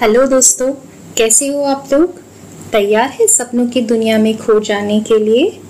Hello 0.00 0.26
दोस्तों, 0.26 0.72
कैसे 1.16 1.48
हो 1.48 1.62
आप 1.62 1.88
लोग? 1.92 2.14
तैयार 2.72 3.08
है 3.10 3.26
सपनों 3.26 3.66
की 3.66 3.80
दुनिया 3.80 4.18
में 4.18 4.36
खो 4.38 4.58
जाने 4.60 4.98
के 5.00 5.18
लिए? 5.18 5.60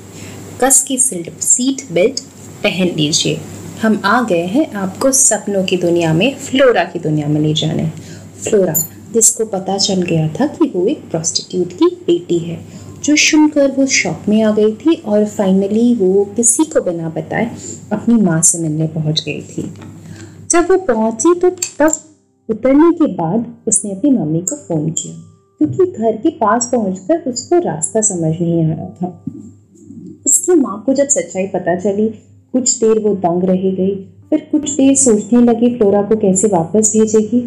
कस 0.60 0.82
की 0.82 0.96
सीट 0.98 1.82
बेल्ट 1.92 2.20
पहन 2.62 2.94
लीजिए। 2.96 3.40
हम 3.82 4.00
आ 4.04 4.22
गए 4.22 4.46
हैं 4.46 4.72
आपको 4.72 5.10
सपनों 5.12 5.64
की 5.64 5.76
दुनिया 5.76 6.12
में, 6.14 6.36
फ्लोरा 6.36 6.84
की 6.84 6.98
दुनिया 6.98 7.26
में 7.28 7.40
ले 7.40 7.52
जाने। 7.54 7.86
फ्लोरा, 8.44 8.74
जिसको 9.12 9.44
पता 9.44 9.76
चल 9.78 10.02
गया 10.02 10.28
था 10.28 10.46
कि 10.46 10.70
वो 10.74 10.86
एक 10.86 11.10
प्रोस्टिट्यूट 11.10 11.72
की 11.72 11.86
बेटी 12.06 12.38
है, 12.38 12.58
जो 13.04 13.16
सुनकर 13.16 13.70
वो 13.70 13.86
शॉक 13.86 14.28
में 14.28 14.42
आ 14.42 14.52
गई 14.52 14.72
थी 14.74 14.94
और 14.94 15.24
फाइनली 15.26 15.94
वो 15.94 16.24
किसी 16.36 16.64
को 16.64 16.80
बिना 16.80 17.08
बताए 17.08 17.50
अपनी 17.92 18.14
माँ 18.14 18.40
से 18.42 18.58
मिलने 18.58 18.86
पहुँच 18.86 19.22
गई 19.26 19.40
थी। 19.42 19.72
जब 20.50 20.70
वो 20.70 20.76
पहुँची 20.76 21.34
तो 21.40 21.50
तब 21.50 22.00
उतरने 22.48 22.90
के 22.92 23.06
बाद 23.14 23.46
उसने 23.68 23.90
अपनी 23.92 24.10
मम्मी 24.10 24.40
को 24.40 24.56
फ़ोन 24.58 24.88
किया, 24.90 25.14
क्योंकि 25.60 25.92
घर 25.92 26.16
के 26.16 26.30
पास 26.30 26.68
पहुंचकर 26.72 27.30
उसको 27.30 27.58
रास्ता 27.60 28.00
समझ 28.00 28.32
नहीं 28.32 28.64
आ 28.64 28.68
रहा 28.68 28.86
था। 28.92 29.24
उसकी 30.26 30.54
माँ 30.54 30.82
को 30.86 30.94
जब 30.94 31.08
सच्चाई 31.08 31.46
पता 31.46 31.74
चली, 31.76 32.08
कुछ 32.54 32.78
देर 32.78 32.98
वो 32.98 33.14
दंग 33.16 33.44
रह 33.44 33.70
गई, 33.70 33.94
फिर 34.30 34.46
कुछ 34.52 34.70
देर 34.70 34.94
सोचने 34.96 35.40
लगी 35.42 35.74
फ्लोरा 35.76 36.02
को 36.02 36.16
कैसे 36.16 36.48
वापस 36.48 36.92
भेजेगी। 36.92 37.40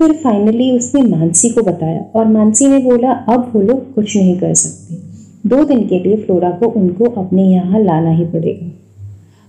फिर 0.00 0.12
फाइनली 0.14 0.70
उसने 0.72 1.02
मानसी 1.02 1.48
को 1.50 1.62
बताया 1.62 2.04
और 2.14 2.26
मानसी 2.26 2.66
ने 2.66 2.78
बोला, 2.80 3.10
अब 3.10 3.50
वो 3.54 3.60
लोग 3.62 3.92
कुछ 3.94 4.16
नहीं 4.16 4.38
कर 4.40 4.54
सकते। 4.54 5.48
दो 5.48 5.64
दिन 5.64 5.86
के 5.88 5.98
लिए 5.98 6.16
फ्लोरा 6.16 6.50
को 6.50 6.66
उनको 6.70 7.10
अपने 7.22 7.44
यहाँ 7.44 7.80
लाना 7.80 8.10
ही 8.10 8.24
पड़ेगा। 8.24 8.70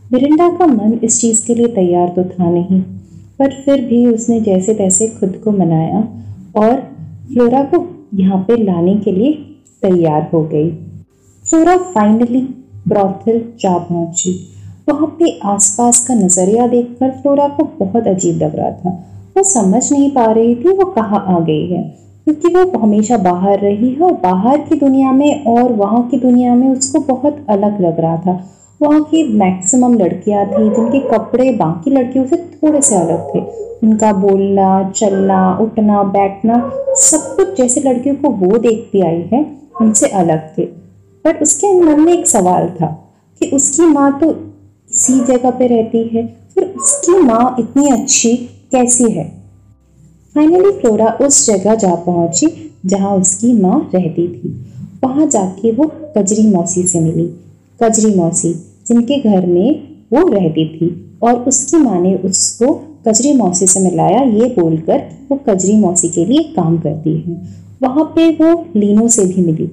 मिरिंडा 0.05 0.49
का 0.49 0.66
मन 0.68 0.99
इस 1.04 1.20
चीज़ 1.22 1.46
के 1.48 1.55
लिए 1.55 1.68
तैयार 1.68 2.08
तो 2.08 2.24
था 2.24 2.49
नहीं। 2.52 2.84
पर 3.41 3.54
फिर 3.66 3.81
भी 3.86 4.05
उसने 4.08 4.40
जैसे 4.41 4.73
तैसे 4.73 5.08
खुद 5.09 5.41
को 5.44 5.52
मनाया 5.52 5.99
और 6.57 6.76
फ्लोरा 7.27 7.63
को 7.66 7.77
यहाँ 8.16 8.38
पे 8.48 8.55
लाने 8.63 8.96
के 8.96 9.12
लिए 9.12 9.32
तैयार 9.84 10.29
हो 10.34 10.43
गई। 10.43 10.70
फ्लोरा 11.46 11.76
फाइनली 11.93 12.41
ब्रॉथल 12.88 13.40
जा 13.60 13.77
पहुँची 13.77 14.32
वहाँ 14.90 15.07
पे 15.20 15.29
आसपास 15.46 16.05
का 16.07 16.13
नज़रिया 16.13 16.68
देखकर 16.68 17.10
फ्लोरा 17.12 17.48
को 17.48 17.63
बहुत 17.79 18.07
अजीब 18.07 18.38
लग 18.38 18.55
रहा 18.55 18.71
था। 18.71 18.90
वो 19.38 19.44
समझ 19.44 19.91
नहीं 19.91 20.10
पा 20.12 20.26
रही 20.32 20.55
थी 20.55 20.70
वो 20.70 20.85
कहाँ 20.91 21.23
आ 21.27 21.40
गई 21.40 21.68
है, 21.68 21.82
क्योंकि 22.27 22.54
वो 22.55 22.79
हमेशा 22.79 23.18
बाहर 23.20 23.60
रही 23.60 23.90
है 23.90 24.01
और 24.01 24.13
बाहर 24.23 24.57
की 24.60 24.76
दुनिया 24.79 25.12
में 25.12 25.46
और 25.48 25.71
वहाँ 25.73 26.07
की 26.10 26.18
दुनिया 26.20 26.55
में 26.55 26.68
उसको 26.70 26.99
बहुत 27.07 27.46
अलग 27.49 27.82
लग 27.82 27.99
रहा 27.99 28.18
था। 28.18 28.40
वहाँ 28.82 29.04
की 29.04 29.24
मैक्सिमम 29.24 29.93
लड़कियाँ 29.93 30.46
थी, 30.46 30.70
जिनके 30.70 30.99
कपड़े 30.99 31.51
बाकी 31.51 31.91
लड़कियों 31.91 32.26
से 32.26 32.35
थोड़े 32.35 32.82
से 32.82 32.96
अलग 32.96 33.35
थे। 33.35 33.40
उनका 33.84 34.12
बोलना, 34.13 34.91
चलना, 34.91 35.57
उठना, 35.57 36.04
बैठना, 36.04 36.55
सब 36.98 37.35
कुछ 37.35 37.57
जैसे 37.57 37.82
लड़कियों 37.82 38.15
को 38.15 38.29
वो 38.29 38.57
देखती 38.57 39.01
आई 39.01 39.21
है, 39.34 39.46
उनसे 39.82 40.07
अलग 40.07 40.57
थे। 40.57 40.65
पर 41.26 41.38
उसके 41.38 41.73
मन 41.82 41.99
में 41.99 42.13
एक 42.13 42.27
सवाल 42.27 42.68
था 42.70 42.88
कि 43.41 43.49
उसकी 43.49 43.85
माँ 43.85 44.20
तो 44.20 44.32
इसी 44.91 45.20
जगह 45.20 45.51
पे 45.51 45.68
रहती 45.68 46.04
है, 46.07 46.26
फिर 46.54 46.63
उसकी 46.63 47.18
माँ 47.18 47.55
इतनी 47.60 47.90
अच्छी 47.90 48.35
कैसी 48.71 49.12
है? 49.12 49.26
फाइनली 50.35 50.71
फ्लोरा 50.71 51.18
उस 51.21 51.45
जगह 51.48 51.76
जा 51.76 51.95
पहुँची 51.95 52.71
जहाँ 52.85 53.16
उसकी 53.18 53.54
माँ 53.54 53.90
रहती 53.95 54.27
थी। 54.27 54.49
वहाँ 55.04 55.26
जाके 55.27 55.71
वो 55.71 55.91
कजरी 56.18 56.48
मौसी 56.48 56.84
से 56.84 56.99
मिली। 56.99 57.26
कजरी 57.84 58.16
मौसी 58.16 58.54
जिनके 58.92 59.18
घर 59.20 59.46
में 59.46 59.84
वो 60.14 60.28
रहती 60.28 60.66
थी 60.68 61.20
और 61.24 61.34
उसकी 61.34 61.78
माँ 61.78 62.00
ने 62.02 62.16
उसको 62.16 62.74
कजरी 63.08 63.34
मौसी 63.34 63.68
से 63.68 63.80
मिलाया, 63.80 64.22
ये 64.22 64.47
बोलकर 64.59 65.03
वो 65.31 65.40
कजरी 65.50 65.78
मौसी 65.78 66.09
के 66.09 66.25
लिए 66.25 66.44
काम 66.44 66.78
करती 66.78 67.14
है। 67.19 67.36
वहाँ 67.84 68.03
पे 68.16 68.30
वो 68.30 68.66
लीनो 68.75 69.08
से 69.08 69.25
भी 69.25 69.42
मिली। 69.42 69.72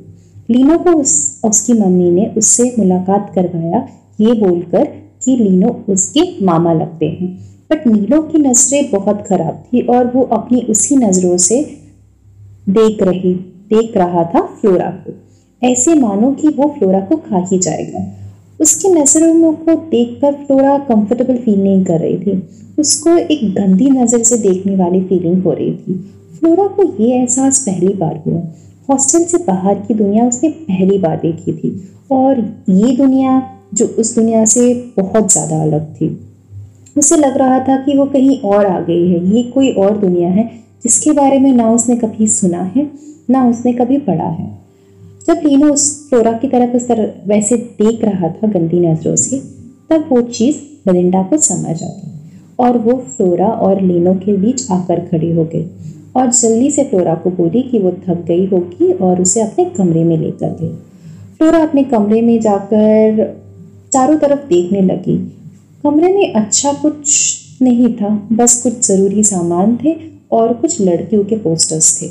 लीनो 0.51 0.79
को 0.79 0.91
उस, 0.91 1.41
उसकी 1.45 1.73
मम्मी 1.73 2.11
ने 2.11 2.27
उससे 2.39 2.75
मुलाकात 2.79 3.33
करवाया, 3.35 3.89
ये 4.21 4.33
बोलकर 4.33 4.85
कि 5.25 5.37
लीनो 5.37 5.85
उसके 5.89 6.45
मामा 6.45 6.73
लगते 6.73 7.07
हैं। 7.07 7.49
बट 7.71 7.87
नीलो 7.87 8.21
की 8.23 8.39
नज़रें 8.39 8.91
बहुत 8.91 9.23
ख़राब 9.29 9.65
थी 9.67 9.81
और 9.81 10.13
वो 10.15 10.23
अपनी 10.23 10.61
उसी 10.61 10.97
नज़रों 10.97 11.37
से 11.37 11.63
देख 12.69 13.03
रही, 13.03 13.35
देख 13.71 13.97
रहा 13.97 14.25
था 14.25 14.41
फ्लोरा 14.61 14.91
को। 14.91 15.13
ऐसे 15.67 15.95
मानो 15.95 16.31
कि 16.33 16.49
वो 16.49 16.75
फ्लोरा 16.79 17.01
को 17.01 17.17
खा 17.17 17.45
ही 17.53 17.59
जाएगा। 17.59 18.05
उसकी 18.61 18.89
नज़रों 18.91 19.53
को 19.55 19.75
देखकर 19.91 20.33
फ्लोरा 20.37 20.79
कंफर्टेबल 20.79 21.37
फील 21.37 21.63
नहीं 21.63 21.85
कर 21.85 22.01
रही 22.01 22.19
थी। 22.19 22.43
उसको 22.79 23.17
एक 23.17 23.53
गंदी 23.55 23.91
नज़र 23.91 24.23
से 24.23 24.39
देखने 24.39 24.77
वाली 24.77 25.01
फीलिंग 25.03 25.43
हो 25.45 25.53
रही 25.53 25.73
थी। 25.73 25.95
फ्लोरा 26.41 26.67
को 26.67 26.83
ये 27.03 27.13
एहसास 27.13 27.59
पहली 27.59 27.95
बार 27.95 28.23
हुआ। 28.27 28.41
हॉस्टल 28.89 29.25
से 29.25 29.39
बाहर 29.45 29.75
की 29.79 29.95
दुनिया 29.95 30.27
उसने 30.27 30.49
पहली 30.51 30.99
बार 30.99 31.17
देखी 31.17 31.53
थी। 31.53 31.71
और 32.11 32.39
ये 32.69 32.97
दुनिया 32.97 33.43
जो 33.75 33.87
उस 33.99 34.15
दुनिया 34.15 34.45
से 34.45 34.73
बहुत 34.97 35.33
ज़्यादा 35.33 35.63
अलग 35.63 35.95
थी। 35.95 36.09
उसे 36.97 37.17
लग 37.17 37.37
रहा 37.39 37.59
था 37.61 37.77
कि 37.77 37.97
वो 37.99 38.05
कहीं 38.07 38.39
और 38.41 38.67
आ 38.67 38.81
गई 38.81 39.09
है। 39.09 39.25
ये 39.27 39.43
कोई 39.45 39.73
और 39.73 39.99
दुनिया 39.99 40.29
है 40.29 40.51
जिसके 40.83 41.13
बारे 41.13 41.39
में 41.39 41.53
ना 41.53 41.71
उसने 41.71 41.97
कभी 41.97 42.27
सुना 42.29 42.63
है, 42.77 42.91
ना 43.31 43.49
उसने 43.49 43.73
कभी 43.73 43.99
पढ़ा 43.99 44.25
है। 44.25 44.58
जब 45.29 45.41
लीनो 45.45 45.69
उस 45.73 45.83
फ्लोरा 46.09 46.33
की 46.33 46.49
तरफ़ 46.49 46.77
उस 46.77 46.87
तरह 46.89 47.11
वैसे 47.27 47.57
देख 47.79 48.05
रहा 48.05 48.29
था 48.29 48.47
गंदी 48.47 48.79
नज़रों 48.81 49.15
से, 49.17 49.39
तब 49.91 50.05
वो 50.11 50.21
चीज़ 50.23 50.57
मलिंडा 50.89 51.23
को 51.23 51.37
समझ 51.39 51.83
आती 51.83 52.11
और 52.59 52.79
वो 52.79 52.93
फ्लोरा 53.09 53.47
और 53.47 53.81
लीनो 53.83 54.15
के 54.15 54.37
बीच 54.37 54.71
आकर 54.71 55.01
खड़ी 55.11 55.31
हो 55.33 55.45
गई 55.45 55.65
और 56.17 56.31
जल्दी 56.31 56.71
से 56.71 56.85
फ्लोरा 56.85 57.15
को 57.15 57.31
बोली 57.31 57.63
कि 57.63 57.79
वो 57.79 57.93
थक 58.07 58.25
गई 58.29 58.47
होगी 58.47 58.93
और 58.93 59.21
उसे 59.23 59.41
अपने 59.41 59.65
कमरे 59.77 60.05
में 60.05 60.17
लेकर 60.17 60.57
गई। 60.61 60.73
फ्लोरा 61.39 61.59
अपने 61.59 61.85
कमरे 61.85 62.23
में 62.23 62.41
जाकर 62.41 63.25
चारों 63.93 64.17
तरफ़ 64.19 64.49
देखने 64.49 64.83
लगी। 64.83 65.17
कमरे 65.85 66.15
में 66.15 66.33
अच्छा 66.35 66.73
कुछ 66.73 67.61
नहीं 67.63 67.95
था, 67.95 68.09
बस 68.33 68.63
कुछ 68.63 68.87
ज़रूरी 68.87 69.25
सामान 69.25 69.79
थे 69.85 69.97
और 70.33 70.55
कुछ 70.55 70.81
लड़कियों 70.81 71.25
के 71.25 71.37
पोस्टर्स 71.37 72.01
थे। 72.03 72.09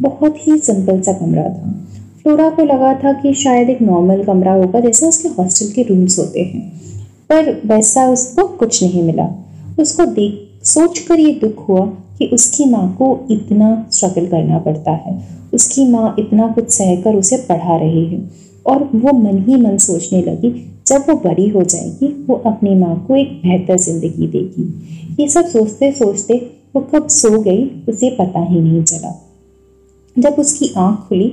बहुत 0.00 0.46
ही 0.46 0.58
सिंपल 0.60 1.00
सा 1.00 1.12
कमरा 1.12 1.48
था। 1.50 1.76
फ्लोरा 2.22 2.50
को 2.50 2.64
लगा 2.64 2.94
था 2.94 3.12
कि 3.12 3.34
शायद 3.34 3.70
एक 3.70 3.82
नॉर्मल 3.82 4.24
कमरा 4.24 4.52
होगा, 4.52 4.80
जैसे 4.80 5.06
उसके 5.06 5.28
हॉस्टल 5.28 5.66
के 5.66 5.82
रूम्स 5.82 6.18
होते 6.18 6.40
हैं। 6.40 6.72
पर 7.28 7.62
वैसा 7.66 8.08
उसको 8.08 8.46
कुछ 8.46 8.82
नहीं 8.82 9.02
मिला। 9.02 9.28
उसको 9.78 10.06
देख 10.06 10.64
सोच 10.64 10.98
कर 10.98 11.20
ये 11.20 11.32
दुख 11.32 11.68
हुआ 11.68 11.86
कि 12.18 12.26
उसकी 12.26 12.64
माँ 12.64 12.96
को 12.98 13.26
इतना 13.30 13.86
स्ट्रगल 13.92 14.26
करना 14.26 14.58
पड़ता 14.58 14.90
है। 14.90 15.28
उसकी 15.54 15.86
माँ 15.86 16.16
इतना 16.18 16.48
कुछ 16.48 16.70
सहकर 16.70 17.14
उसे 17.14 17.36
पढ़ा 17.36 17.76
रही 17.76 18.04
है। 18.06 18.30
और 18.66 18.90
वो 18.94 19.12
मन 19.12 19.38
ही 19.38 19.56
मन 19.56 19.76
सोचने 19.78 20.22
लगी, 20.22 20.50
जब 20.86 21.04
वो 21.08 21.14
बड़ी 21.14 21.48
हो 21.48 21.62
जाएगी, 21.62 22.24
वो 22.26 22.42
अपनी 22.46 22.74
माँ 22.74 23.04
को 23.08 23.16
एक 23.16 23.28
बेहतर 23.28 23.76
ज़िंदगी 23.76 24.26
देगी। 24.26 25.22
ये 25.22 25.28
सब 25.28 25.46
सोचते 25.46 25.92
सोचते 25.92 26.34
वो 26.76 26.80
कब 26.94 27.08
सो 27.08 27.40
गई, 27.40 27.64
उसे 27.88 28.10
पता 28.10 28.44
ही 28.44 28.60
नहीं 28.60 28.84
चला। 28.84 29.28
जब 30.18 30.34
उसकी 30.38 30.72
आँख 30.76 31.08
खुली 31.08 31.32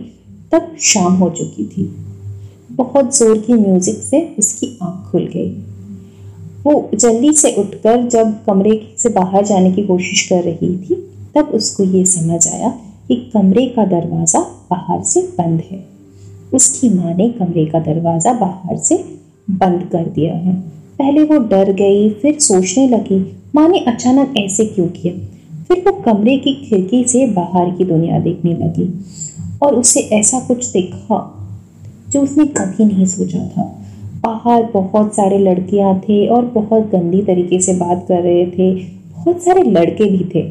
तब 0.51 0.75
शाम 0.81 1.13
हो 1.13 1.29
चुकी 1.29 1.65
थी। 1.65 1.83
बहुत 2.71 3.17
ज़ोर 3.17 3.37
की 3.37 3.53
म्यूज़िक 3.53 3.95
से 3.95 4.35
उसकी 4.39 4.77
आँख 4.83 5.11
खुल 5.11 5.25
गई। 5.25 5.49
वो 6.63 6.89
जल्दी 6.95 7.31
से 7.33 7.53
उठकर 7.55 8.07
जब 8.07 8.33
कमरे 8.45 8.79
से 8.97 9.09
बाहर 9.09 9.45
जाने 9.45 9.71
की 9.71 9.83
कोशिश 9.83 10.27
कर 10.29 10.43
रही 10.43 10.77
थी, 10.77 10.95
तब 11.35 11.51
उसको 11.53 11.83
ये 11.83 12.05
समझ 12.05 12.47
आया 12.47 12.69
कि 13.07 13.15
कमरे 13.33 13.65
का 13.65 13.85
दरवाज़ा 13.85 14.39
बाहर 14.71 15.03
से 15.03 15.21
बंद 15.21 15.61
है। 15.71 15.83
उसकी 16.53 16.89
माँ 16.89 17.13
ने 17.13 17.29
कमरे 17.29 17.65
का 17.65 17.79
दरवाज़ा 17.79 18.33
बाहर 18.33 18.77
से 18.77 19.03
बंद 19.49 19.83
कर 19.91 20.03
दिया 20.05 20.33
है। 20.33 20.53
पहले 20.99 21.23
वो 21.23 21.37
डर 21.37 21.71
गई, 21.71 22.09
फिर 22.09 22.39
सोचने 22.39 22.87
लगी, 22.87 23.19
माँ 23.55 23.67
ने 23.69 23.79
अचानक 23.79 24.33
ऐसे 24.37 24.65
क्यों 24.65 24.87
किया? 24.87 25.13
फिर 25.63 25.83
वो 25.87 25.91
कमरे 26.01 26.37
की 26.37 26.53
खिड़की 26.65 27.03
से 27.03 27.25
बाहर 27.27 27.69
की 27.69 27.83
दुनिया 27.83 28.19
देखने 28.19 28.53
लगी। 28.53 28.85
और 29.63 29.75
उसे 29.75 29.99
ऐसा 29.99 30.39
कुछ 30.39 30.65
देखा 30.71 31.33
जो 32.09 32.21
उसने 32.21 32.45
कभी 32.45 32.85
नहीं 32.85 33.05
सोचा 33.05 33.39
था। 33.47 33.63
बाहर 34.23 34.63
बहुत 34.73 35.15
सारे 35.15 35.37
लड़कियाँ 35.37 35.99
थे 35.99 36.27
और 36.27 36.45
बहुत 36.45 36.89
गंदी 36.91 37.21
तरीके 37.21 37.59
से 37.59 37.73
बात 37.73 38.05
कर 38.07 38.21
रहे 38.21 38.45
थे। 38.45 38.73
बहुत 38.75 39.43
सारे 39.43 39.63
लड़के 39.63 40.05
भी 40.05 40.25
थे 40.35 40.43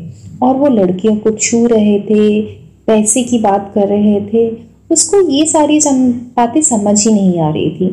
और 0.43 0.57
वो 0.57 0.69
लड़कियों 0.69 1.17
को 1.17 1.31
छू 1.31 1.67
रहे 1.67 1.99
थे 2.01 2.41
पैसे 2.87 3.23
की 3.23 3.39
बात 3.39 3.71
कर 3.75 3.89
रहे 3.89 4.21
थे। 4.21 4.49
उसको 4.91 5.21
ये 5.29 5.47
सारी 5.47 5.81
सम, 5.81 6.13
बातें 6.37 6.61
समझ 6.63 7.07
ही 7.07 7.13
नहीं 7.15 7.41
आ 7.41 7.51
रही 7.51 7.71
थी। 7.71 7.89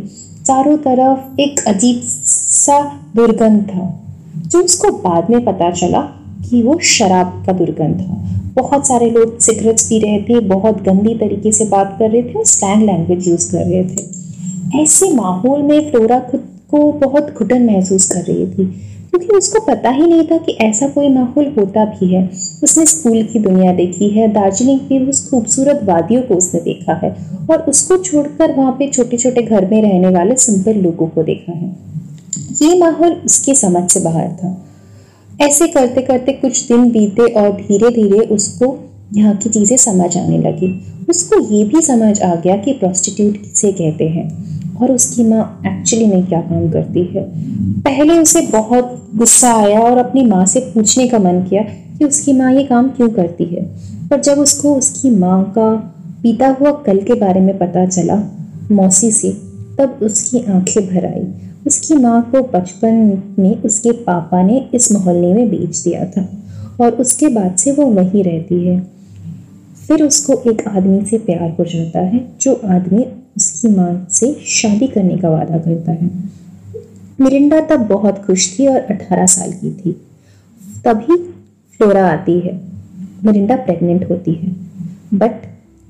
चारों 0.46 0.78
तरफ़ 0.78 1.42
एक 1.42 1.60
अजीब 1.68 2.02
सा 2.04 2.80
दुर्गंध 3.16 3.62
था 3.64 4.04
जो 4.48 4.60
उसको 4.60 4.92
बाद 4.92 5.30
में 5.30 5.44
पता 5.46 5.72
चला 5.72 6.02
कि 6.50 6.62
वो 6.64 6.78
शराब 6.80 7.44
का 7.46 7.54
दुर्गंध 7.54 8.02
था। 8.02 8.33
बहुत 8.54 8.88
सारे 8.88 9.10
लोग 9.10 9.38
सिगरेट्स 9.40 9.88
पी 9.90 10.00
रहे 10.00 10.18
थे, 10.20 10.40
बहुत 10.48 10.82
गंदी 10.84 11.14
तरीके 11.16 11.52
से 11.52 11.66
बात 11.66 11.96
कर 12.00 12.10
रहे 12.10 12.24
थे 12.24 12.34
और 12.34 12.46
स्लैंग 12.46 12.84
लैंग्वेज 12.84 13.28
यूज़ 13.28 13.52
कर 13.52 13.66
रहे 13.66 13.84
थे। 13.86 14.82
ऐसे 14.82 15.14
माहौल 15.14 15.62
में 15.62 15.92
फ्लोरा 15.92 16.20
खुद 16.22 16.44
को 16.72 16.92
बहुत 17.00 17.34
घुटन 17.34 17.66
महसूस 17.66 18.06
कर 18.12 18.22
रही 18.24 18.46
थी, 18.48 18.66
क्योंकि 19.10 19.28
उसको 19.28 19.60
पता 19.66 19.90
ही 19.90 20.08
नहीं 20.08 20.24
था 20.24 20.38
कि 20.38 20.52
ऐसा 20.62 20.88
कोई 20.88 21.10
माहौल 21.10 21.48
होता 21.58 21.86
भी 21.86 22.14
है। 22.14 22.24
उसने 22.64 22.86
स्कूल 22.86 23.22
की 23.24 23.40
दुनिया 23.40 23.74
देखी 23.74 24.10
है, 24.10 24.28
दार्जिलिंग 24.34 24.80
की 24.80 25.00
उस 25.10 25.30
खूबसूरत 25.30 25.80
वादियों 25.84 26.22
को 26.22 26.36
उसने 26.36 26.60
देखा 26.62 26.94
है 27.04 27.16
और 27.50 27.62
उसको 27.64 27.98
छोड़कर 28.00 28.56
वहाँ 28.56 28.72
पे 28.72 28.88
छोटे 28.90 29.18
छोटे 29.18 29.42
घर 29.42 29.70
में 29.72 29.82
रहने 29.82 30.10
वाले 30.10 30.36
सिंपल 30.38 30.82
लोगों 30.82 31.08
को 31.08 31.24
देखा 31.24 31.52
है। 31.52 31.76
ये 32.62 32.78
माहौल 32.80 33.12
उसकी 33.26 33.56
समझ 33.56 33.90
से 33.92 34.00
बाहर 34.00 34.30
था। 34.34 34.56
ऐसे 35.44 35.68
करते 35.68 36.02
करते 36.02 36.32
कुछ 36.32 36.68
दिन 36.68 36.90
बीते 36.92 37.24
और 37.34 37.52
धीरे 37.52 37.90
धीरे 37.92 38.20
उसको 38.28 38.78
यहाँ 39.14 39.36
की 39.36 39.50
चीज़ें 39.50 39.76
समझ 39.78 40.18
आने 40.18 40.38
लगी। 40.38 40.70
उसको 41.10 41.40
ये 41.50 41.64
भी 41.64 41.82
समझ 41.82 42.22
आ 42.22 42.34
गया 42.36 42.56
कि 42.58 42.74
प्रोस्टिट्यूट 42.74 43.38
किसे 43.38 43.72
कहते 43.72 44.08
हैं 44.10 44.28
और 44.76 44.92
उसकी 44.92 45.24
माँ 45.24 45.42
एक्चुअली 45.68 46.06
में 46.06 46.26
क्या 46.28 46.40
काम 46.42 46.70
करती 46.72 47.04
है। 47.06 47.24
पहले 47.82 48.18
उसे 48.20 48.42
बहुत 48.42 49.10
गुस्सा 49.16 49.54
आया 49.56 49.80
और 49.80 49.98
अपनी 49.98 50.24
माँ 50.26 50.46
से 50.46 50.60
पूछने 50.74 51.08
का 51.08 51.20
मन 51.20 51.44
किया 51.50 51.64
कि 51.98 52.06
उसकी 52.06 52.34
माँ 52.34 52.52
ये 52.54 52.64
काम 52.64 52.90
क्यों 52.90 53.10
करती 53.10 53.46
है। 53.46 53.66
पर 54.10 54.22
जब 54.22 54.40
उसको 54.40 54.76
उसकी 54.76 55.10
माँ 55.10 55.44
का 55.58 55.70
बीता 56.22 56.48
हुआ 56.60 56.72
कल 56.86 57.00
के 57.02 57.14
बारे 57.20 57.40
में 57.40 57.58
पता 57.58 57.86
चला 57.86 58.16
मौसी 58.72 59.12
से, 59.12 59.32
तब 59.78 60.00
उसकी 60.04 60.40
आँखें 60.46 60.86
भर 60.88 61.06
आई 61.06 61.24
उसकी 61.68 61.96
माँ 61.96 62.22
को 62.32 62.42
बचपन 62.44 63.22
में 63.40 63.62
उसके 63.62 63.92
पापा 63.92 64.42
ने 64.44 64.70
इस 64.74 64.92
मोहल्ले 64.92 65.34
में 65.34 65.50
बेच 65.50 65.78
दिया 65.78 66.06
था 66.06 66.28
और 66.82 66.92
उसके 66.92 67.28
बाद 67.28 67.56
से 67.56 67.72
वो 67.72 67.86
वहीं 67.86 68.24
रहती 68.24 68.68
है। 68.68 68.80
फिर 69.88 70.04
उसको 70.04 70.42
एक 70.52 70.68
आदमी 70.68 71.06
से 71.06 71.18
प्यार 71.18 71.50
हो 71.50 71.66
जाता 71.66 72.00
है, 72.00 72.26
जो 72.42 72.54
आदमी 72.66 73.06
उसकी 73.38 73.68
माँ 73.68 74.08
से 74.10 74.34
शादी 74.34 74.88
करने 74.88 75.18
का 75.18 75.30
वादा 75.30 75.58
करता 75.58 75.92
है। 75.92 76.10
मिरिंडा 77.22 77.60
तब 77.62 77.88
बहुत 77.88 78.26
खुश 78.26 78.60
थी 78.60 78.68
और 78.68 78.80
18 78.92 79.26
साल 79.26 79.52
की 79.52 79.72
थी। 79.72 79.92
तभी 80.86 81.18
फ्लोरा 81.80 82.08
आती 82.08 82.40
है। 82.40 82.54
मिरिंडा 83.26 83.56
प्रेग्नेंट 83.56 84.10
होती 84.10 84.34
है। 84.34 84.50
बट 85.14 85.46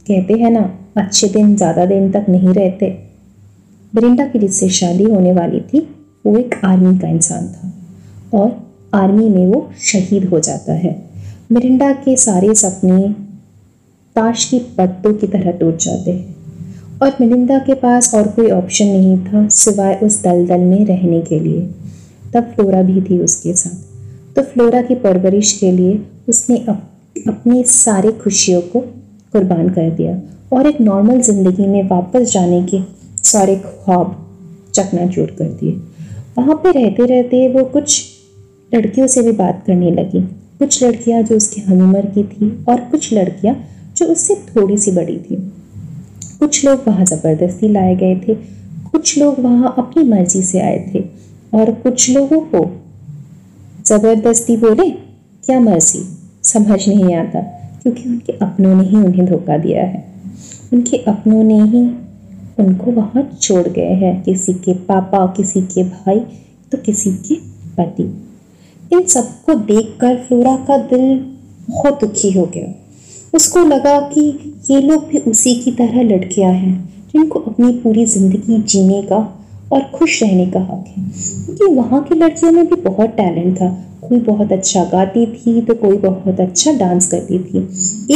कहते 0.08 0.34
हैं 0.34 0.52
ना, 0.52 0.70
अच्छे 0.98 1.28
दिन 1.28 1.56
ज़्यादा 1.56 1.86
दिन 1.86 2.12
तक 2.12 2.26
नहीं 2.30 2.54
रहते। 2.54 3.13
मिरिंडा 3.94 4.26
की 4.26 4.40
जिससे 4.40 4.70
शादी 4.70 5.04
होने 5.04 5.32
वाली 5.32 5.60
थी 5.62 5.80
वो 6.26 6.38
एक 6.38 6.56
आर्मी 6.66 6.98
का 7.00 7.08
इंसान 7.08 7.48
था। 7.48 7.72
और 8.34 8.52
आर्मी 8.94 9.30
में 9.30 9.48
वो 9.48 9.70
शहीद 9.82 10.26
हो 10.26 10.40
जाता 10.40 10.74
है। 10.74 10.96
मिरिंडा 11.52 11.92
के 11.94 12.16
सारे 12.18 12.54
सपने 12.56 13.10
ताश 14.16 14.46
की 14.46 14.60
पत्तों 14.78 15.14
की 15.14 15.28
तरह 15.28 15.52
टूट 15.52 15.78
जाते 15.78 16.12
हैं। 16.12 16.36
और 17.02 17.16
मिलिंदा 17.22 17.58
के 17.58 17.74
पास 17.74 18.14
और 18.16 18.28
कोई 18.28 18.50
ऑप्शन 18.52 18.86
नहीं 18.86 19.18
था 19.20 19.48
सिवाय 19.48 19.96
उस 20.04 20.22
दलदल 20.24 20.60
में 20.60 20.86
रहने 20.86 21.22
के 21.22 21.40
लिए। 21.40 21.62
तब 22.34 22.44
फ्लोरा 22.44 22.82
भी 22.82 23.02
थी 23.02 23.20
उसके 23.20 23.54
साथ। 23.54 24.36
तो 24.36 24.42
फ्लोरा 24.42 24.82
की 24.82 24.96
परवरिश 24.96 25.52
के 25.52 25.72
लिए 25.72 26.02
उसने 26.30 26.58
अप, 26.58 26.82
अपनी 27.28 27.64
सारे 27.64 28.12
खुशियों 28.14 28.62
को 28.62 28.80
कुर्बान 29.34 29.70
कर 29.70 29.90
दिया 29.90 30.20
और 30.54 30.68
एक 30.68 30.82
नॉर्मल 30.82 31.22
ज़िंदगी 31.22 31.68
में 31.68 31.84
वापस 31.84 32.32
जाने 32.32 32.64
के 32.64 33.03
सारे 33.24 33.56
ख्वाब 33.56 34.16
चकनाचूर 34.76 35.36
कर 35.40 35.50
दिए। 35.50 35.72
वहाँ 36.38 36.56
पे 36.56 36.72
रहते 36.72 37.06
रहते 37.06 37.48
वो 37.48 37.64
कुछ 37.64 38.04
लड़कियों 38.74 39.08
से 39.08 39.22
भी 39.22 39.32
बात 39.32 39.64
करने 39.68 39.92
लगी। 39.92 40.22
कुछ 40.60 40.84
लड़कियाँ 40.84 41.24
जो 41.24 41.36
उसकी 41.36 41.62
हम 41.62 41.82
उम्र 41.82 42.02
की 42.02 42.24
थी 42.24 42.66
और 42.70 42.82
कुछ 42.82 43.14
लड़कियाँ 43.14 43.56
जो 43.98 44.06
उससे 44.06 44.36
थोड़ी 44.36 44.78
सी 44.78 44.92
बड़ी 44.92 45.18
थी। 45.18 45.36
कुछ 46.40 46.66
लोग 46.66 46.84
वहाँ 46.88 47.06
ज़बरदस्ती 47.06 47.68
लाए 47.68 47.96
गए 47.96 48.16
थे। 48.16 48.36
कुछ 48.92 49.18
लोग 49.18 49.40
वहाँ 49.40 49.76
अपनी 49.78 50.04
मर्ज़ी 50.04 50.42
से 50.44 50.60
आए 50.60 50.92
थे। 50.96 51.00
और 51.54 51.72
कुछ 51.72 52.10
लोगों 52.10 52.40
को 52.40 52.66
ज़बरदस्ती 53.86 54.58
बोले, 54.58 54.90
क्या 55.46 55.60
मर्ज़ी? 55.60 56.00
समझ 56.44 56.90
नहीं 56.90 57.16
आता, 57.16 57.40
क्योंकि 57.82 58.10
उनके 58.10 58.34
अपनों 58.34 58.76
ने 58.76 58.84
ही 58.84 58.98
उन्हें 58.98 59.26
धोखा 59.26 59.58
दिया 59.58 59.84
है। 59.84 60.06
उनके 60.74 60.98
अपनों 60.98 61.44
ने 61.44 61.62
ही 61.62 62.03
उनको 62.58 62.92
वहाँ 62.92 63.24
छोड़ 63.42 63.68
गए 63.68 63.94
हैं। 63.96 64.22
किसी 64.24 64.54
के 64.56 64.74
पापा 64.84 65.26
किसी 65.38 65.62
के 65.64 65.84
भाई 65.84 66.20
तो 66.72 66.78
किसी 66.78 67.12
के 67.20 67.36
पति। 67.78 68.04
इन 68.92 69.06
सबको 69.08 69.54
देखकर 69.66 70.18
फ्लोरा 70.18 70.56
का 70.66 70.78
दिल 70.88 71.20
बहुत 71.70 72.00
दुखी 72.02 72.32
हो 72.32 72.46
गया। 72.46 72.74
उसको 73.34 73.60
लगा 73.60 74.00
कि 74.10 74.22
ये 74.72 74.82
लोग 74.82 75.08
भी 75.08 75.18
उसी 75.20 75.56
की 75.56 75.72
तरह 75.72 76.02
लड़कियाँ 76.04 76.52
हैं, 76.52 76.76
जिनको 77.14 77.40
अपनी 77.40 77.72
पूरी 77.74 78.06
ज़िंदगी 78.06 78.62
जीने 78.64 79.02
का 79.02 79.18
और 79.74 79.84
खुश 79.96 80.22
रहने 80.24 80.46
का 80.48 80.60
हक 80.62 80.86
है। 80.88 81.04
क्योंकि 81.46 81.74
वहाँ 81.76 82.02
की 82.04 82.16
लड़कियों 82.16 82.52
में 82.52 82.66
भी 82.68 82.82
बहुत 82.82 83.10
टैलेंट 83.10 83.56
था। 83.58 83.70
कोई 84.04 84.20
बहुत 84.20 84.52
अच्छा 84.52 84.84
गाती 84.84 85.26
थी 85.28 85.62
तो 85.62 85.74
कोई 85.76 85.98
बहुत 85.98 86.40
अच्छा 86.40 86.72
डांस 86.72 87.08
करती 87.08 87.40
थी। 87.40 87.60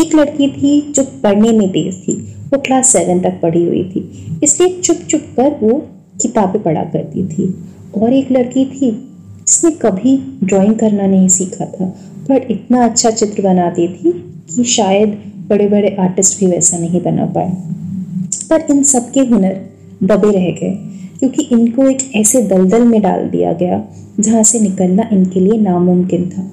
एक 0.01 0.15
लड़की 0.15 0.47
थी 0.51 0.79
जो 0.91 1.03
पढ़ने 1.23 1.51
में 1.51 1.69
तेज 1.69 2.01
थी, 2.03 2.13
वो 2.53 2.59
क्लास 2.59 2.87
सेवन 2.87 3.19
तक 3.19 3.39
पढ़ी 3.41 3.63
हुई 3.65 3.83
थी। 3.83 4.39
इसलिए 4.43 4.79
चुप 4.81 4.97
चुप 5.09 5.21
कर 5.37 5.57
वो 5.63 5.73
किताबें 6.21 6.61
पढ़ा 6.63 6.83
करती 6.83 7.27
थी। 7.27 7.53
और 7.97 8.13
एक 8.13 8.31
लड़की 8.31 8.65
थी, 8.65 8.91
जिसने 8.91 9.71
कभी 9.71 10.17
ड्राइंग 10.43 10.75
करना 10.75 11.07
नहीं 11.07 11.27
सीखा 11.27 11.65
था, 11.65 11.85
पर 12.27 12.47
इतना 12.51 12.85
अच्छा 12.85 13.11
चित्र 13.11 13.43
बनाती 13.43 13.87
थी 13.87 14.11
कि 14.55 14.63
शायद 14.63 15.17
बड़े 15.49 15.67
बड़े 15.67 15.95
आर्टिस्ट 15.99 16.39
भी 16.39 16.47
वैसा 16.47 16.77
नहीं 16.77 17.01
बना 17.01 17.25
पाए। 17.25 17.51
पर 18.49 18.65
इन 18.71 18.83
सबके 18.83 19.19
हुनर 19.19 19.55
दबे 20.03 20.31
रह 20.31 20.49
गए। 20.51 20.77
क्योंकि 21.19 21.41
इनको 21.51 21.87
एक 21.89 21.99
ऐसे 22.15 22.41
दलदल 22.43 22.83
में 22.83 23.01
डाल 23.01 23.27
दिया 23.29 23.53
गया 23.53 23.83
जहाँ 24.19 24.43
से 24.43 24.59
निकलना 24.59 25.07
इनके 25.11 25.39
लिए 25.39 25.59
नामुमकिन 25.61 26.29
था। 26.29 26.43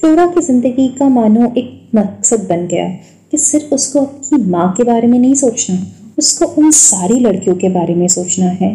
फ्लोरा 0.00 0.26
की 0.26 0.40
ज़िंदगी 0.42 0.88
का 0.98 1.08
मानो 1.08 1.52
एक 1.58 1.70
मकसद 1.94 2.46
बन 2.48 2.66
गया 2.66 2.88
कि 3.32 3.38
सिर्फ़ 3.38 3.74
उसको 3.74 4.00
अपनी 4.00 4.42
माँ 4.50 4.72
के 4.76 4.84
बारे 4.84 5.06
में 5.08 5.18
नहीं 5.18 5.34
सोचना, 5.34 5.76
उसको 6.18 6.46
उन 6.54 6.70
सारी 6.72 7.18
लड़कियों 7.20 7.56
के 7.56 7.68
बारे 7.70 7.94
में 7.94 8.06
सोचना 8.08 8.46
है 8.46 8.74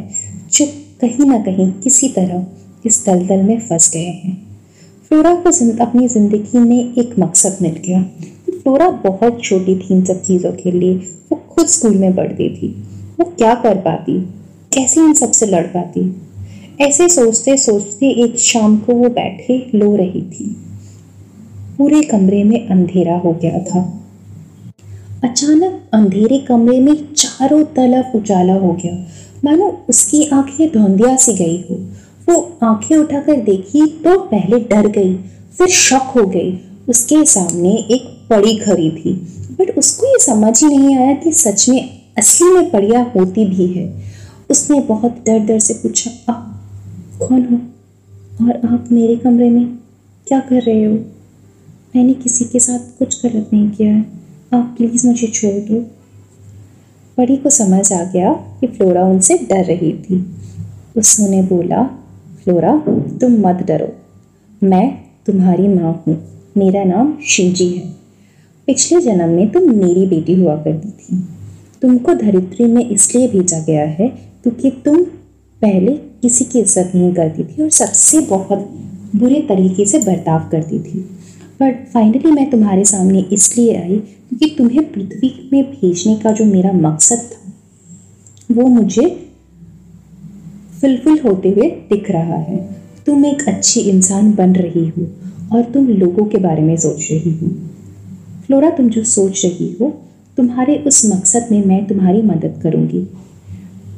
जो 0.51 0.65
कहीं 1.01 1.25
ना 1.25 1.37
कहीं 1.43 1.71
किसी 1.73 2.07
तरह 2.09 2.45
इस 2.85 3.03
दलदल 3.05 3.43
में 3.43 3.59
फंस 3.59 3.91
गए 3.93 3.99
हैं। 3.99 4.37
फ्लोरा 5.11 5.33
को 5.35 5.49
अपनी 5.83 6.07
ज़िंदगी 6.07 6.59
में 6.59 6.93
एक 6.93 7.13
मकसद 7.19 7.57
मिल 7.61 7.75
गया 7.85 8.01
फ्लोरा 8.51 8.89
बहुत 9.03 9.43
छोटी 9.43 9.75
थी 9.77 9.93
इन 9.93 10.03
सब 10.05 10.21
चीज़ों 10.21 10.51
के 10.53 10.71
लिए, 10.71 10.95
वो 11.31 11.41
खुद 11.49 11.67
स्कूल 11.67 11.95
में 11.95 12.15
पढ़ती 12.15 12.49
थी। 12.51 12.67
वो 13.19 13.25
क्या 13.27 13.53
कर 13.55 13.77
पाती? 13.77 14.19
कैसे 14.73 15.01
इन 15.01 15.13
सबसे 15.13 15.45
लड़ 15.45 15.63
पाती? 15.63 16.21
ऐसे 16.81 17.09
सोचते 17.09 17.57
सोचते 17.57 18.23
एक 18.23 18.39
शाम 18.39 18.77
को 18.77 18.93
वो 18.93 19.09
बैठे 19.09 19.71
लो 19.75 19.95
रही 19.95 20.21
थी। 20.21 20.55
पूरे 21.77 22.01
कमरे 22.01 22.43
में 22.43 22.67
अंधेरा 22.67 23.17
हो 23.17 23.33
गया 23.33 23.59
था। 23.59 24.03
अचानक 25.23 25.81
अंधेरे 25.93 26.39
कमरे 26.39 26.79
में 26.79 27.13
चारों 27.13 27.63
तरफ़ 27.63 28.17
उजाला 28.17 28.53
हो 28.53 28.73
गया। 28.73 29.07
मानो 29.43 29.85
उसकी 29.89 30.25
आँखें 30.25 30.71
धुंधिया 30.71 31.15
सी 31.15 31.33
गई 31.33 31.65
हो। 31.69 31.75
वो 32.29 32.57
आँखें 32.63 32.97
उठाकर 32.97 33.35
देखी 33.35 33.85
तो 33.85 34.19
पहले 34.19 34.59
डर 34.59 34.87
गई, 34.87 35.15
फिर 35.57 35.67
शक 35.67 36.13
हो 36.15 36.25
गई। 36.27 36.59
उसके 36.89 37.25
सामने 37.25 37.69
एक 37.69 38.27
पड़ी 38.29 38.57
खड़ी 38.57 38.91
थी। 38.91 39.13
बट 39.59 39.77
उसको 39.77 40.05
ये 40.05 40.19
समझ 40.19 40.63
ही 40.63 40.77
नहीं 40.77 40.97
आया 40.97 41.13
कि 41.13 41.31
सच 41.31 41.69
में 41.69 42.01
असली 42.17 42.49
में 42.49 42.69
पड़िया 42.69 43.11
होती 43.15 43.45
भी 43.45 43.67
है। 43.67 44.08
उसने 44.51 44.81
बहुत 44.81 45.23
डर 45.25 45.39
डर 45.39 45.59
से 45.59 45.73
पूछा, 45.73 46.33
आप 46.33 46.63
कौन 47.19 47.45
हो? 47.45 47.55
और 48.45 48.73
आप 48.73 48.89
मेरे 48.91 49.15
कमरे 49.15 49.49
में 49.49 49.65
क्या 50.27 50.39
कर 50.39 50.61
रहे 50.61 50.83
हो? 50.83 50.93
मैंने 51.95 52.13
किसी 52.13 52.45
के 52.45 52.59
साथ 52.59 52.99
कुछ 52.99 53.25
गलत 53.25 53.49
नहीं 53.53 53.69
किया 53.69 53.93
है। 53.93 54.05
आप 54.53 54.75
प्लीज़ 54.77 55.07
मुझे 55.07 55.27
छोड़ 55.27 55.53
दो। 55.53 55.85
पड़ी 57.17 57.37
को 57.37 57.49
समझ 57.49 57.93
आ 57.93 58.03
गया 58.03 58.33
कि 58.33 58.67
फ्लोरा 58.67 59.05
उनसे 59.05 59.37
डर 59.37 59.65
रही 59.65 59.93
थी। 59.93 60.25
उसने 60.97 61.41
बोला, 61.41 61.83
फ्लोरा, 62.43 62.83
तुम 62.89 63.31
मत 63.31 63.55
डरो। 63.55 63.95
मैं 64.67 64.97
तुम्हारी 65.25 65.67
माँ 65.67 66.03
हूँ। 66.07 66.27
मेरा 66.57 66.83
नाम 66.83 67.17
शिवजी 67.25 67.69
है। 67.69 67.89
पिछले 68.67 69.01
जन्म 69.01 69.29
में 69.29 69.51
तुम 69.51 69.63
मेरी 69.63 70.07
बेटी 70.07 70.33
हुआ 70.33 70.55
करती 70.55 70.89
थी। 70.89 71.27
तुमको 71.81 72.13
धरित्री 72.13 72.65
में 72.65 72.89
इसलिए 72.89 73.27
भेजा 73.27 73.59
गया 73.59 73.85
है 73.85 74.28
क्योंकि 74.49 74.69
तुम 74.85 75.03
पहले 75.61 75.91
किसी 76.21 76.45
की 76.45 76.59
इज़्ज़त 76.59 76.91
नहीं 76.95 77.13
करती 77.13 77.43
थी 77.43 77.61
और 77.63 77.69
सबसे 77.69 78.19
बहुत 78.27 78.59
बुरे 79.15 79.41
तरीके 79.49 79.85
से 79.85 79.99
बर्ताव 79.99 80.47
करती 80.51 80.79
थी। 80.79 80.99
बट 81.59 81.85
फाइनली 81.93 82.31
मैं 82.31 82.49
तुम्हारे 82.49 82.85
सामने 82.85 83.19
इसलिए 83.33 83.75
आई 83.75 83.97
क्योंकि 83.97 84.49
तुम्हें 84.57 84.91
पृथ्वी 84.93 85.49
में 85.53 85.63
भेजने 85.63 86.15
का 86.15 86.31
जो 86.31 86.45
मेरा 86.45 86.71
मकसद 86.73 87.29
था, 87.31 87.51
वो 88.51 88.67
मुझे 88.67 89.05
फुलफिल 90.81 91.19
होते 91.19 91.49
हुए 91.49 91.69
दिख 91.89 92.11
रहा 92.11 92.37
है। 92.39 92.57
तुम 93.05 93.25
एक 93.25 93.47
अच्छी 93.47 93.81
इंसान 93.81 94.33
बन 94.35 94.55
रही 94.55 94.87
हो 94.87 95.07
और 95.53 95.63
तुम 95.73 95.87
लोगों 95.89 96.25
के 96.25 96.37
बारे 96.39 96.61
में 96.61 96.75
सोच 96.77 97.07
रही 97.11 97.37
हो। 97.37 97.47
फ्लोरा 98.45 98.69
तुम 98.69 98.89
जो 98.89 99.03
सोच 99.05 99.45
रही 99.45 99.75
हो, 99.81 99.89
तुम्हारे 100.37 100.77
उस 100.87 101.05
मकसद 101.05 101.47
में 101.51 101.65
मैं 101.65 101.85
तुम्हारी 101.87 102.21
मदद 102.23 102.59
करूँगी। 102.63 103.07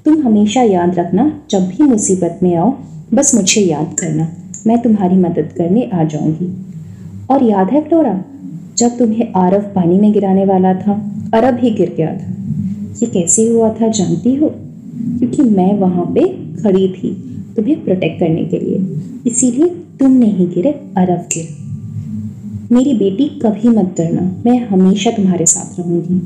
तुम 0.05 0.21
हमेशा 0.21 0.61
याद 0.61 0.99
रखना, 0.99 1.41
जब 1.49 1.59
भी 1.59 1.83
मुसीबत 1.83 2.39
में 2.43 2.55
आओ, 2.55 2.77
बस 3.13 3.35
मुझे 3.35 3.61
याद 3.61 3.95
करना। 3.99 4.27
मैं 4.67 4.81
तुम्हारी 4.81 5.15
मदद 5.15 5.49
करने 5.57 5.89
आ 5.93 6.03
जाऊँगी। 6.03 6.57
और 7.29 7.43
याद 7.43 7.69
है 7.69 7.89
फ्लोरा, 7.89 8.21
जब 8.77 8.97
तुम्हें 8.97 9.33
आरव 9.35 9.61
पानी 9.61 9.99
में 9.99 10.13
गिराने 10.13 10.45
वाला 10.45 10.73
था 10.73 11.11
अरब 11.33 11.57
ही 11.57 11.69
गिर 11.69 11.93
गया 11.97 12.15
था। 12.15 12.33
ये 13.01 13.05
कैसे 13.05 13.49
हुआ 13.49 13.73
था 13.73 13.87
जानती 13.87 14.35
हो? 14.35 14.51
क्योंकि 15.19 15.41
मैं 15.41 15.79
वहाँ 15.79 16.05
पे 16.05 16.21
खड़ी 16.63 16.87
थी 16.87 17.35
तुम्हें 17.55 17.83
प्रोटेक्ट 17.83 18.19
करने 18.19 18.45
के 18.45 18.59
लिए। 18.59 18.97
इसीलिए 19.27 19.67
तुम 19.69 20.11
नहीं 20.11 20.49
गिरे 20.49 20.71
अरब 20.97 21.19
गिर। 21.33 21.47
मेरी 22.71 22.93
बेटी, 22.93 23.25
कभी 23.25 23.69
मत 23.69 23.95
डरना। 23.97 24.43
मैं 24.45 24.67
हमेशा 24.67 25.11
तुम्हारे 25.11 25.45
साथ 25.45 25.79
रहूँगी। 25.79 26.21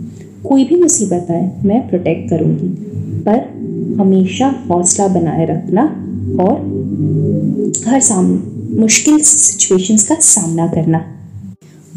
कोई 0.50 0.64
भी 0.64 0.76
मुसीबत 0.76 1.28
आए, 1.32 1.52
मैं 1.66 1.90
प्रोटेक्ट 1.90 2.30
करूँगी। 2.30 2.86
पर 3.22 3.65
हमेशा 4.00 4.66
हौसला 4.70 5.08
बनाए 5.08 5.46
रखना 5.46 5.84
और 6.44 6.76
हर 7.88 8.02
साम, 8.02 8.44
मुश्किल 8.80 9.20
सिचुएशंस 9.20 10.08
का 10.08 10.16
सामना 10.16 10.68
करना। 10.68 11.00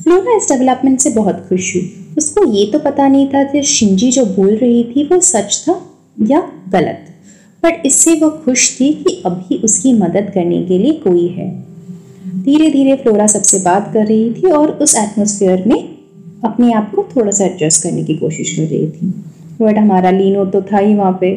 फ्लोरा 0.05 0.37
इस 0.37 0.49
डेवलपमेंट 0.53 1.01
से 1.01 1.11
बहुत 1.11 1.47
खुश 1.49 1.77
हुई। 1.77 2.07
उसको 2.19 2.53
ये 2.53 2.71
तो 2.73 2.79
पता 2.79 3.09
नहीं 3.09 3.29
था 3.29 3.45
कि 3.45 3.63
शिंजी 3.63 4.11
जो 4.11 4.25
बोल 4.25 4.55
रही 4.57 4.85
थी 4.85 5.05
वो 5.05 5.21
सच 5.21 5.65
था 5.69 5.83
या 6.23 6.53
गलत। 6.69 7.05
पर 7.63 7.73
इससे 7.87 8.15
वो 8.15 8.31
खुश 8.31 8.81
थी 8.81 8.93
कि 8.93 9.23
अभी 9.27 9.57
उसकी 9.57 9.93
मदद 9.93 10.31
करने 10.35 10.63
के 10.63 10.79
लिए 10.79 10.93
कोई 10.93 11.29
है। 11.29 11.65
धीरे 12.43 12.71
धीरे 12.71 12.97
फ्लोरा 12.97 13.27
सबसे 13.27 13.59
बात 13.59 13.91
कर 13.95 14.07
रही 14.07 14.35
थी 14.35 14.51
और 14.51 14.71
उस 14.71 14.95
एटमोसफियर 14.97 15.65
में 15.67 15.99
अपने 16.45 16.73
आप 16.73 16.95
को 16.95 17.09
थोड़ा 17.17 17.31
सा 17.31 17.45
एडजस्ट 17.45 17.83
करने 17.83 18.05
की 18.05 18.15
कोशिश 18.15 18.57
कर 18.57 18.63
रही 18.63 18.87
थी। 18.87 19.15
बट 19.61 19.79
हमारा 19.79 20.11
लीनो 20.11 20.45
तो 20.47 20.63
था 20.63 20.79
ही 20.79 20.95
वहाँ 20.95 21.17
पे। 21.21 21.33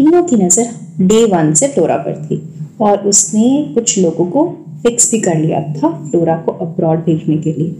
लीनो 0.00 0.22
की 0.22 0.36
नज़र 0.36 0.70
डे 1.02 1.24
वन 1.26 1.52
से 1.54 1.68
फ्लोरा 1.68 1.96
पर 1.98 2.24
थी 2.24 2.42
और 2.80 3.06
उसने 3.08 3.48
कुछ 3.74 3.98
लोगों 3.98 4.26
को 4.26 4.46
फिक्स 4.82 5.10
भी 5.10 5.20
कर 5.20 5.36
लिया 5.36 5.60
था 5.72 5.88
फ्लोरा 6.00 6.36
को 6.38 6.52
अब्रॉड 6.64 7.04
भेजने 7.04 7.36
के 7.36 7.52
लिए। 7.52 7.74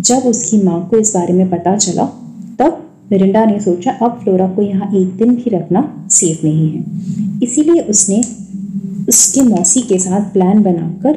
जब 0.00 0.26
उसकी 0.26 0.62
माँ 0.62 0.80
को 0.90 0.98
इस 0.98 1.14
बारे 1.16 1.32
में 1.32 1.48
पता 1.50 1.76
चला, 1.76 2.04
तब 2.58 2.80
मिरिंडा 3.12 3.44
ने 3.44 3.58
सोचा, 3.60 3.92
अब 3.92 4.18
फ्लोरा 4.22 4.46
को 4.48 4.62
यहाँ 4.62 4.90
एक 4.94 5.16
दिन 5.16 5.34
भी 5.36 5.50
रखना 5.50 5.82
सेफ़ 6.10 6.44
नहीं 6.44 6.70
है। 6.70 7.40
इसीलिए 7.42 7.82
उसने 7.84 8.22
उसके 9.08 9.40
मौसी 9.42 9.80
के 9.82 9.98
साथ 9.98 10.32
प्लान 10.32 10.62
बनाकर 10.62 11.16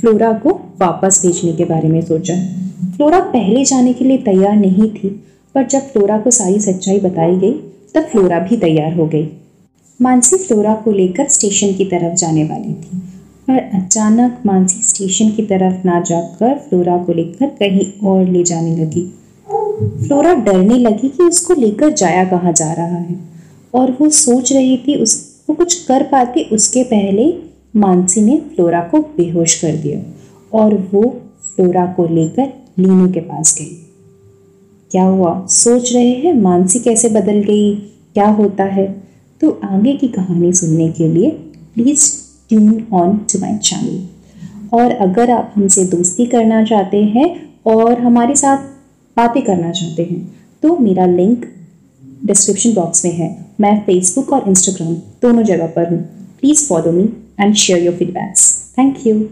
फ्लोरा 0.00 0.32
को 0.38 0.50
वापस 0.80 1.20
भेजने 1.26 1.52
के 1.52 1.64
बारे 1.64 1.88
में 1.88 2.00
सोचा। 2.02 2.34
फ्लोरा 2.96 3.20
पहले 3.28 3.64
जाने 3.64 3.92
के 3.92 4.04
लिए 4.04 4.18
तैयार 4.24 4.56
नहीं 4.56 4.88
थी 4.90 5.08
पर 5.54 5.66
जब 5.66 5.80
फ्लोरा 5.82 6.18
को 6.18 6.30
सारी 6.30 6.60
सच्चाई 6.60 7.00
बताई 7.00 7.36
गई, 7.36 7.52
तब 7.94 8.02
फ्लोरा 8.02 8.38
भी 8.40 8.56
तैयार 8.56 8.94
हो 8.94 9.06
गई। 9.06 9.28
मानसी 10.00 10.36
फ्लोरा 10.36 10.74
को 10.74 10.92
लेकर 10.92 11.28
स्टेशन 11.28 11.72
की 11.74 11.84
तरफ़ 11.84 12.14
जाने 12.14 12.44
वाली 12.44 12.72
थी, 12.74 12.98
पर 13.48 13.58
अचानक 13.78 14.42
मानसी 14.46 14.82
स्टेशन 14.82 15.30
की 15.30 15.42
तरफ़ 15.42 15.86
ना 15.86 16.00
जाकर 16.00 16.58
फ्लोरा 16.60 16.96
को 16.96 17.12
लेकर 17.12 17.46
कहीं 17.58 17.86
और 18.06 18.24
ले 18.24 18.42
जाने 18.44 18.76
लगी। 18.76 19.02
फ्लोरा 19.98 20.34
डरने 20.34 20.78
लगी 20.78 21.08
कि 21.08 21.22
उसको 21.22 21.54
लेकर 21.54 21.92
जाया 21.92 22.24
कहाँ 22.24 22.52
जा 22.52 22.72
रहा 22.72 22.96
है, 22.96 23.16
और 23.74 23.96
वो 24.00 24.08
सोच 24.10 24.52
रही 24.52 24.76
थी 24.78 24.96
उस, 24.96 25.14
वो 25.48 25.54
कुछ 25.54 25.74
कर 25.84 26.02
पाती 26.02 26.44
उसके 26.52 26.82
पहले 26.84 27.32
मानसी 27.76 28.20
ने 28.20 28.36
फ्लोरा 28.48 28.80
को 28.82 29.00
बेहोश 29.16 29.60
कर 29.60 29.76
दिया, 29.76 30.02
और 30.52 30.74
वो 30.92 31.02
फ्लोरा 31.46 31.86
को 31.86 32.06
लेकर 32.06 32.52
लीनो 32.78 33.08
के 33.12 33.20
पास 33.20 33.56
गई। 33.58 33.83
क्या 34.94 35.04
हुआ? 35.04 35.46
सोच 35.46 35.92
रहे 35.92 36.10
हैं, 36.10 36.32
मानसी 36.32 36.78
कैसे 36.78 37.08
बदल 37.08 37.38
गई? 37.42 37.74
क्या 38.14 38.28
होता 38.30 38.64
है? 38.64 38.86
तो 39.40 39.50
आगे 39.64 39.92
की 39.92 40.08
कहानी 40.08 40.52
सुनने 40.52 40.88
के 40.88 41.08
लिए 41.08 41.30
please 41.74 42.04
tune 42.48 42.86
on 42.92 43.16
to 43.32 43.38
my 43.40 43.56
channel 43.58 44.76
और 44.78 44.92
अगर 45.08 45.30
आप 45.30 45.52
हमसे 45.56 45.84
दोस्ती 45.86 46.26
करना 46.26 46.64
चाहते 46.64 47.02
हैं 47.16 47.26
और 47.66 48.00
हमारे 48.00 48.36
साथ 48.36 48.72
बातें 49.16 49.42
करना 49.44 49.70
चाहते 49.72 50.02
हैं 50.02 50.22
तो 50.62 50.76
मेरा 50.78 51.06
लिंक 51.06 51.44
डिस्क्रिप्शन 52.26 52.74
बॉक्स 52.74 53.04
में 53.04 53.12
है। 53.12 53.34
मैं 53.60 53.78
फेसबुक 53.86 54.32
और 54.32 54.48
इंस्टाग्राम 54.48 54.94
दोनों 55.22 55.42
जगह 55.44 55.66
पर 55.76 55.90
हूँ। 55.92 56.02
Please 56.40 56.66
follow 56.68 56.92
me 56.92 57.08
and 57.40 57.54
share 57.54 57.84
your 57.84 57.94
feedbacks 57.94 58.52
thank 58.78 59.06
you. 59.06 59.22